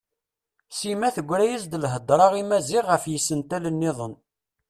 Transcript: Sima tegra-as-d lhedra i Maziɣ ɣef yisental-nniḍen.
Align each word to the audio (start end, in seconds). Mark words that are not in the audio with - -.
Sima 0.77 1.09
tegra-as-d 1.15 1.73
lhedra 1.83 2.27
i 2.41 2.43
Maziɣ 2.49 2.85
ɣef 2.87 3.03
yisental-nniḍen. 3.11 4.13